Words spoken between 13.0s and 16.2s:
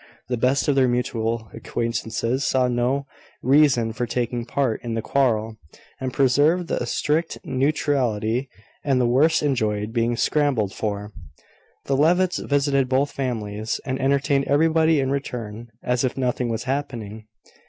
families, and entertained everybody in return, as if